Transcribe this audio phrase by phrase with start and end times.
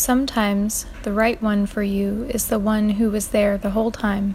[0.00, 4.34] Sometimes the right one for you is the one who was there the whole time.